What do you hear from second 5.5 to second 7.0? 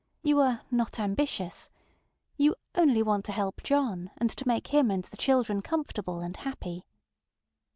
comfortable and happy.